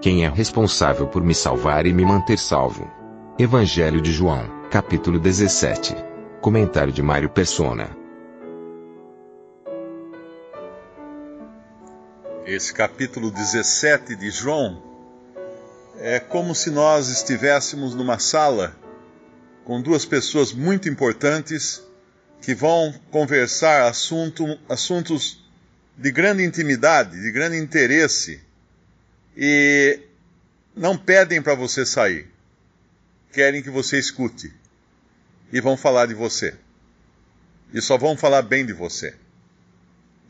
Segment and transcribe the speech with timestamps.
[0.00, 2.88] Quem é responsável por me salvar e me manter salvo?
[3.36, 5.92] Evangelho de João, capítulo 17.
[6.40, 7.90] Comentário de Mário Persona.
[12.46, 14.80] Esse capítulo 17 de João
[15.98, 18.76] é como se nós estivéssemos numa sala
[19.64, 21.82] com duas pessoas muito importantes
[22.40, 25.44] que vão conversar assunto, assuntos
[25.96, 28.46] de grande intimidade, de grande interesse,
[29.38, 30.00] e
[30.74, 32.28] não pedem para você sair,
[33.32, 34.52] querem que você escute,
[35.52, 36.54] e vão falar de você,
[37.72, 39.14] e só vão falar bem de você.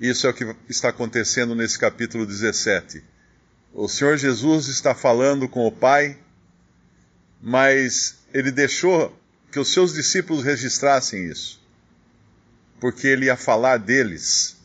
[0.00, 3.16] Isso é o que está acontecendo nesse capítulo 17
[3.78, 6.16] o Senhor Jesus está falando com o Pai,
[7.42, 9.14] mas ele deixou
[9.52, 11.62] que os seus discípulos registrassem isso,
[12.80, 14.56] porque ele ia falar deles.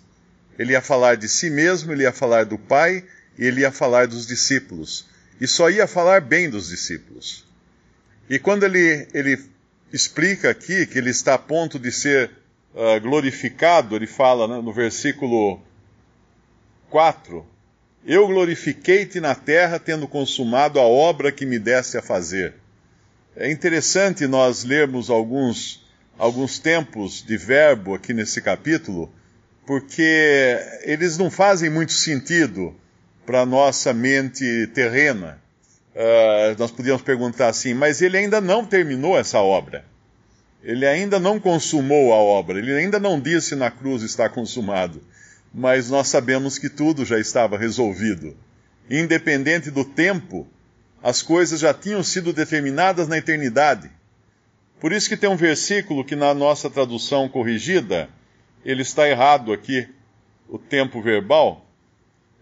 [0.58, 3.06] Ele ia falar de si mesmo, ele ia falar do Pai
[3.38, 5.06] ele ia falar dos discípulos.
[5.40, 7.46] E só ia falar bem dos discípulos.
[8.30, 9.42] E quando ele, ele
[9.92, 12.32] explica aqui que ele está a ponto de ser
[12.74, 15.62] uh, glorificado, ele fala né, no versículo
[16.90, 17.52] 4
[18.06, 22.56] eu glorifiquei-te na terra, tendo consumado a obra que me deste a fazer.
[23.36, 25.86] É interessante nós lermos alguns,
[26.18, 29.14] alguns tempos de verbo aqui nesse capítulo,
[29.68, 32.76] porque eles não fazem muito sentido
[33.32, 35.42] para a nossa mente terrena.
[35.96, 39.86] Uh, nós podíamos perguntar assim, mas ele ainda não terminou essa obra.
[40.62, 42.60] Ele ainda não consumou a obra.
[42.60, 45.02] Ele ainda não disse na cruz está consumado
[45.54, 48.36] mas nós sabemos que tudo já estava resolvido.
[48.90, 50.48] Independente do tempo,
[51.04, 53.90] as coisas já tinham sido determinadas na eternidade.
[54.80, 58.10] Por isso que tem um versículo que na nossa tradução corrigida,
[58.64, 59.88] ele está errado aqui,
[60.48, 61.66] o tempo verbal,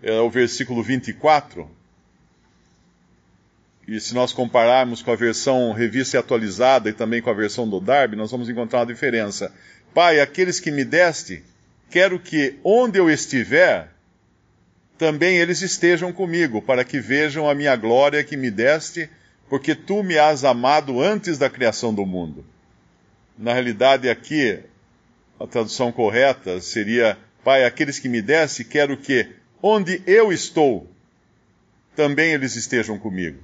[0.01, 1.69] é o versículo 24.
[3.87, 7.67] E se nós compararmos com a versão revista e atualizada e também com a versão
[7.67, 9.51] do Darby, nós vamos encontrar uma diferença.
[9.93, 11.43] Pai, aqueles que me deste,
[11.89, 13.89] quero que onde eu estiver,
[14.97, 19.09] também eles estejam comigo, para que vejam a minha glória que me deste,
[19.49, 22.45] porque tu me has amado antes da criação do mundo.
[23.35, 24.59] Na realidade, aqui,
[25.39, 30.87] a tradução correta seria: Pai, aqueles que me deste, quero que onde eu estou,
[31.95, 33.39] também eles estejam comigo.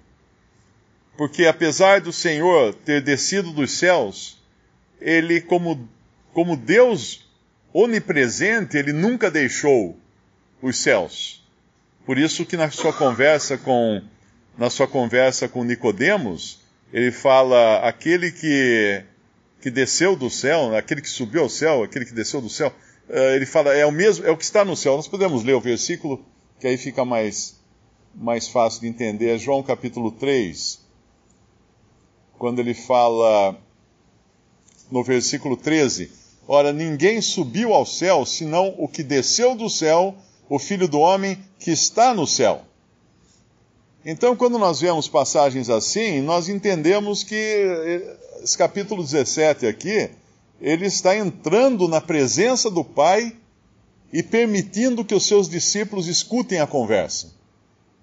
[1.18, 4.42] Porque apesar do Senhor ter descido dos céus,
[5.00, 5.88] ele, como,
[6.34, 7.26] como Deus
[7.74, 9.98] onipresente, ele nunca deixou
[10.62, 11.46] os céus.
[12.06, 14.02] Por isso que na sua conversa com
[14.58, 16.62] na sua conversa com Nicodemos,
[16.94, 19.04] ele fala aquele que
[19.62, 22.72] que desceu do céu, aquele que subiu ao céu, aquele que desceu do céu,
[23.10, 24.96] ele fala é o mesmo, é o que está no céu.
[24.96, 26.26] Nós podemos ler o versículo
[26.60, 27.56] que aí fica mais
[28.14, 29.36] mais fácil de entender.
[29.36, 30.80] É João capítulo 3,
[32.38, 33.58] quando ele fala
[34.90, 36.10] no versículo 13,
[36.48, 40.16] Ora, ninguém subiu ao céu, senão o que desceu do céu,
[40.48, 42.62] o Filho do Homem que está no céu.
[44.06, 50.12] Então, quando nós vemos passagens assim, nós entendemos que eh, esse capítulo 17 aqui,
[50.62, 53.36] ele está entrando na presença do Pai
[54.12, 57.34] e permitindo que os seus discípulos escutem a conversa,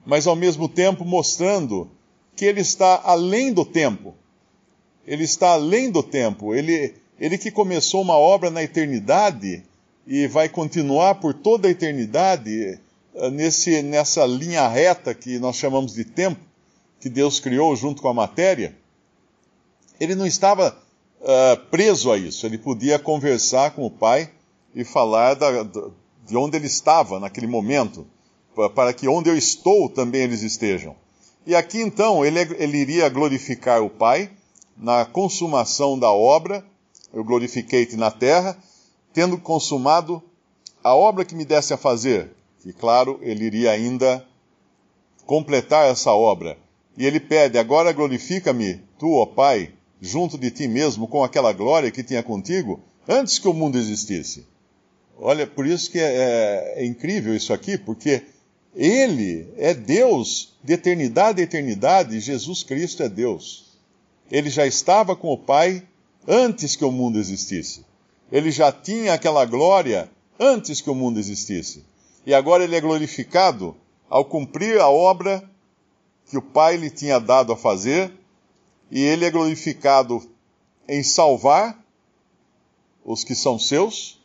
[0.05, 1.91] mas ao mesmo tempo mostrando
[2.37, 4.15] que ele está além do tempo.
[5.07, 9.65] Ele está além do tempo, ele, ele que começou uma obra na eternidade
[10.07, 12.79] e vai continuar por toda a eternidade
[13.15, 16.41] eh, nesse, nessa linha reta que nós chamamos de tempo,
[17.01, 18.77] que Deus criou junto com a matéria,
[19.99, 20.77] ele não estava
[21.23, 22.45] uh, preso a isso.
[22.47, 24.31] Ele podia conversar com o Pai
[24.75, 28.07] e falar da, de onde ele estava naquele momento,
[28.75, 30.95] para que onde eu estou também eles estejam.
[31.47, 34.31] E aqui então ele, ele iria glorificar o Pai
[34.77, 36.65] na consumação da obra
[37.13, 38.57] eu glorifiquei-te na terra,
[39.13, 40.23] tendo consumado
[40.83, 42.31] a obra que me desse a fazer.
[42.65, 44.27] E claro, ele iria ainda
[45.27, 46.57] completar essa obra.
[46.97, 51.91] E ele pede: Agora glorifica-me, tu, ó Pai, junto de ti mesmo, com aquela glória
[51.93, 54.45] que tinha contigo, antes que o mundo existisse.
[55.17, 58.23] Olha, por isso que é, é, é incrível isso aqui, porque
[58.75, 63.79] Ele é Deus de eternidade a eternidade, Jesus Cristo é Deus.
[64.29, 65.87] Ele já estava com o Pai
[66.27, 67.85] antes que o mundo existisse.
[68.31, 71.85] Ele já tinha aquela glória antes que o mundo existisse.
[72.27, 73.77] E agora ele é glorificado
[74.11, 75.49] ao cumprir a obra
[76.29, 78.11] que o Pai lhe tinha dado a fazer,
[78.93, 80.23] e ele é glorificado
[80.87, 81.83] em salvar
[83.03, 84.21] os que são seus,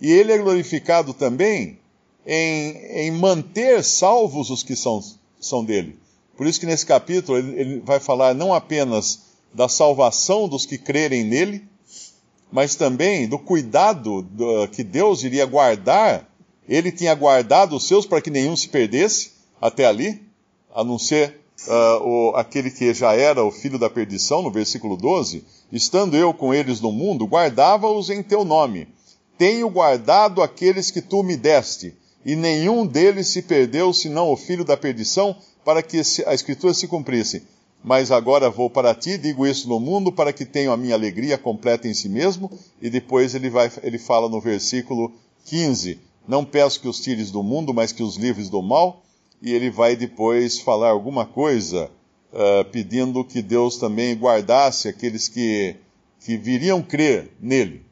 [0.00, 1.78] e ele é glorificado também
[2.26, 5.00] em, em manter salvos os que são,
[5.40, 5.96] são dele.
[6.36, 9.20] Por isso que nesse capítulo ele, ele vai falar não apenas
[9.54, 11.64] da salvação dos que crerem nele,
[12.50, 16.28] mas também do cuidado do, que Deus iria guardar.
[16.68, 19.30] Ele tinha guardado os seus para que nenhum se perdesse
[19.60, 20.20] até ali,
[20.74, 24.96] a não ser uh, o, aquele que já era o filho da perdição, no versículo
[24.96, 25.44] 12.
[25.72, 28.88] Estando eu com eles no mundo, guardava-os em teu nome.
[29.38, 31.94] Tenho guardado aqueles que tu me deste
[32.26, 36.88] e nenhum deles se perdeu, senão o filho da perdição, para que a escritura se
[36.88, 37.44] cumprisse.
[37.84, 41.38] Mas agora vou para ti, digo isso no mundo, para que tenham a minha alegria
[41.38, 42.50] completa em si mesmo.
[42.82, 45.12] E depois ele, vai, ele fala no versículo
[45.44, 49.04] 15: Não peço que os tires do mundo, mas que os livres do mal.
[49.40, 51.90] E ele vai depois falar alguma coisa,
[52.32, 55.76] uh, pedindo que Deus também guardasse aqueles que,
[56.20, 57.84] que viriam crer nele.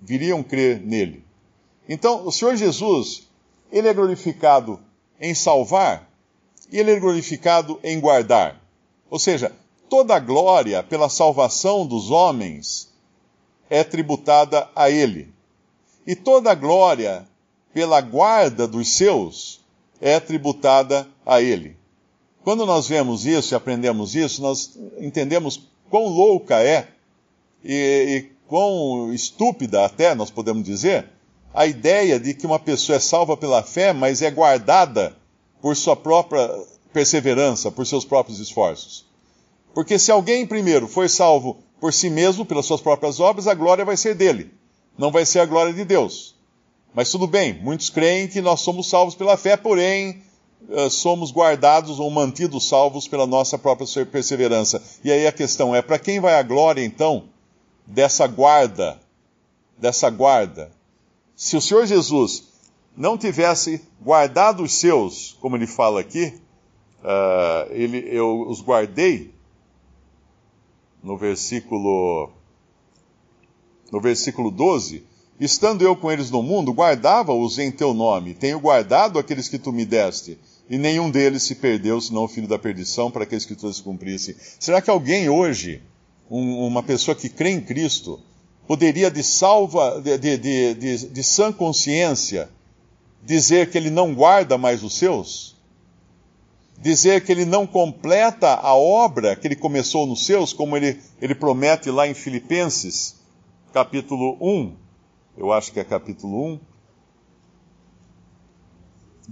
[0.00, 1.24] Viriam crer nele.
[1.88, 3.28] Então, o Senhor Jesus
[3.74, 4.78] ele é glorificado
[5.20, 6.08] em salvar
[6.70, 8.60] e ele é glorificado em guardar.
[9.10, 9.52] Ou seja,
[9.88, 12.92] toda a glória pela salvação dos homens
[13.68, 15.32] é tributada a ele.
[16.06, 17.26] E toda a glória
[17.72, 19.63] pela guarda dos seus
[20.00, 21.76] é tributada a ele.
[22.42, 26.88] Quando nós vemos isso e aprendemos isso, nós entendemos quão louca é
[27.64, 31.08] e, e quão estúpida até, nós podemos dizer,
[31.54, 35.16] a ideia de que uma pessoa é salva pela fé, mas é guardada
[35.62, 36.50] por sua própria
[36.92, 39.06] perseverança, por seus próprios esforços.
[39.72, 43.84] Porque se alguém, primeiro, foi salvo por si mesmo, pelas suas próprias obras, a glória
[43.84, 44.50] vai ser dele,
[44.96, 46.33] não vai ser a glória de Deus.
[46.94, 50.22] Mas tudo bem, muitos creem que nós somos salvos pela fé, porém
[50.70, 54.82] eh, somos guardados ou mantidos salvos pela nossa própria perseverança.
[55.02, 57.24] E aí a questão é: para quem vai a glória então
[57.86, 59.00] dessa guarda?
[59.76, 60.70] Dessa guarda
[61.36, 62.48] se o Senhor Jesus
[62.96, 66.32] não tivesse guardado os seus, como ele fala aqui,
[67.00, 69.34] uh, ele, eu os guardei,
[71.02, 72.30] no versículo,
[73.90, 75.04] no versículo 12,
[75.38, 79.72] estando eu com eles no mundo, guardava-os em teu nome, tenho guardado aqueles que tu
[79.72, 80.38] me deste,
[80.68, 83.82] e nenhum deles se perdeu, senão o filho da perdição, para que a escritura se
[83.82, 84.36] cumprisse.
[84.58, 85.82] Será que alguém hoje,
[86.30, 88.20] um, uma pessoa que crê em Cristo,
[88.66, 90.38] poderia de salva, de, de,
[90.74, 92.48] de, de, sã consciência,
[93.22, 95.54] dizer que ele não guarda mais os seus?
[96.80, 101.34] Dizer que ele não completa a obra que ele começou nos seus, como ele, ele
[101.34, 103.16] promete lá em Filipenses,
[103.72, 104.83] capítulo 1,
[105.36, 106.60] eu acho que é capítulo 1,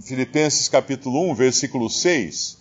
[0.01, 2.57] Filipenses capítulo 1, versículo 6.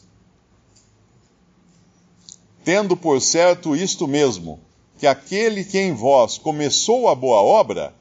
[2.64, 4.60] Tendo por certo isto mesmo,
[4.98, 7.94] que aquele que em vós começou a boa obra,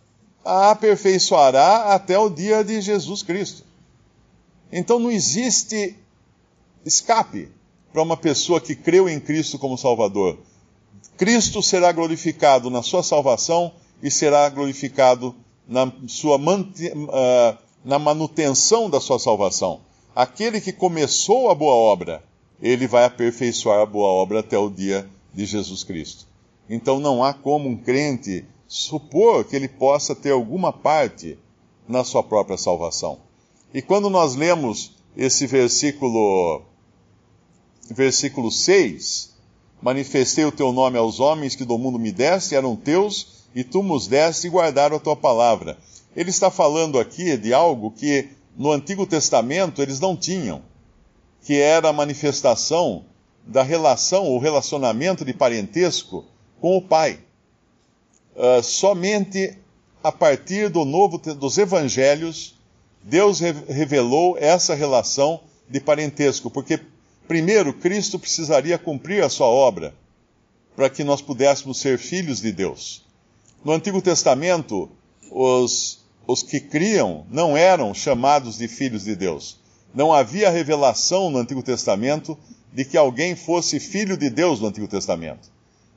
[0.45, 3.63] a aperfeiçoará até o dia de Jesus Cristo.
[4.71, 5.95] Então não existe
[6.85, 7.49] escape
[7.91, 10.37] para uma pessoa que creu em Cristo como Salvador.
[11.17, 15.35] Cristo será glorificado na sua salvação e será glorificado
[15.67, 19.81] na, sua uh, na manutenção da sua salvação.
[20.15, 22.23] Aquele que começou a boa obra,
[22.61, 26.27] ele vai aperfeiçoar a boa obra até o dia de Jesus Cristo.
[26.69, 31.37] Então não há como um crente supor que ele possa ter alguma parte
[31.87, 33.19] na sua própria salvação.
[33.73, 36.61] E quando nós lemos esse versículo,
[37.89, 39.33] versículo 6,
[39.81, 43.83] manifestei o teu nome aos homens que do mundo me deste, eram teus, e tu
[43.83, 45.77] nos deste e guardaram a tua palavra.
[46.15, 50.61] Ele está falando aqui de algo que no Antigo Testamento eles não tinham,
[51.43, 53.05] que era a manifestação
[53.45, 56.25] da relação ou relacionamento de parentesco
[56.59, 57.19] com o Pai.
[58.35, 59.57] Uh, somente
[60.03, 62.55] a partir do novo dos evangelhos
[63.03, 66.79] Deus revelou essa relação de parentesco, porque
[67.27, 69.93] primeiro Cristo precisaria cumprir a sua obra
[70.75, 73.03] para que nós pudéssemos ser filhos de Deus.
[73.63, 74.89] No Antigo Testamento,
[75.29, 79.59] os, os que criam não eram chamados de filhos de Deus.
[79.93, 82.37] Não havia revelação no Antigo Testamento
[82.73, 85.51] de que alguém fosse filho de Deus no Antigo Testamento.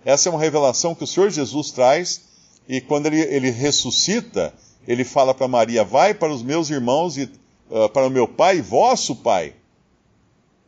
[0.05, 2.23] Essa é uma revelação que o Senhor Jesus traz,
[2.69, 4.53] e quando ele, ele ressuscita,
[4.87, 7.23] ele fala para Maria: Vai para os meus irmãos e
[7.71, 9.55] uh, para o meu Pai, vosso Pai.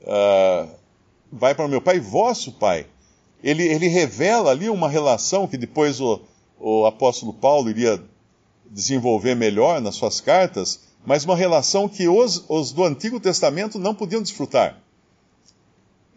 [0.02, 0.68] Uh,
[1.30, 2.86] vai para o meu Pai, vosso Pai.
[3.42, 6.20] Ele, ele revela ali uma relação que depois o,
[6.58, 8.02] o apóstolo Paulo iria
[8.70, 13.94] desenvolver melhor nas suas cartas, mas uma relação que os, os do Antigo Testamento não
[13.94, 14.76] podiam desfrutar.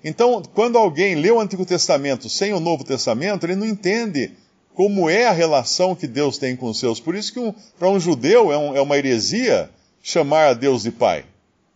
[0.04, 4.32] Então, quando alguém lê o Antigo Testamento sem o Novo Testamento, ele não entende
[4.74, 7.00] como é a relação que Deus tem com os seus.
[7.00, 9.70] Por isso que um, para um judeu é, um, é uma heresia
[10.02, 11.26] chamar a Deus de Pai.